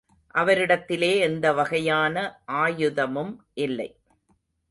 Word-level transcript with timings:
அவரிடத்திலே 0.33 1.19
எந்த 1.19 1.53
வகையான 1.53 2.15
ஆயுதமும் 2.51 3.35
இல்லை. 3.53 3.89